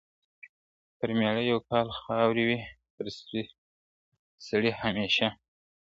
[0.97, 2.59] پر مېړه یو کال خواري وي،
[2.95, 3.41] پر سپي
[4.47, 5.35] سړي همېشه `